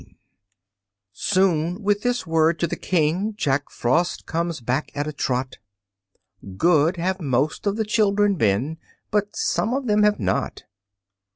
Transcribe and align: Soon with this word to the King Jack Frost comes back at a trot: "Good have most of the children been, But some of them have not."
Soon 1.13 1.83
with 1.83 2.01
this 2.01 2.25
word 2.25 2.57
to 2.59 2.65
the 2.65 2.75
King 2.75 3.35
Jack 3.37 3.69
Frost 3.69 4.25
comes 4.25 4.59
back 4.59 4.91
at 4.95 5.05
a 5.05 5.13
trot: 5.13 5.59
"Good 6.57 6.97
have 6.97 7.21
most 7.21 7.67
of 7.67 7.75
the 7.75 7.85
children 7.85 8.33
been, 8.33 8.79
But 9.11 9.35
some 9.35 9.75
of 9.75 9.85
them 9.85 10.01
have 10.01 10.19
not." 10.19 10.63